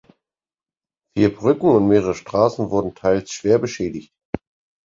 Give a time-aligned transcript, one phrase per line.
[1.15, 4.11] Vier Brücken und mehrere Straßen wurden teils schwer beschädigt.